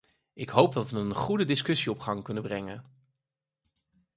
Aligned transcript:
Ik 0.33 0.49
hoop 0.49 0.73
dat 0.73 0.89
we 0.89 0.97
een 0.99 1.15
goede 1.15 1.45
discussie 1.45 1.91
op 1.91 1.99
gang 1.99 2.23
kunnen 2.23 2.43
brengen. 2.43 2.85